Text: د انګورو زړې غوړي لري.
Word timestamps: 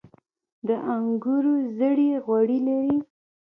د 0.67 0.69
انګورو 0.93 1.55
زړې 1.77 2.09
غوړي 2.25 2.59
لري. 2.67 2.97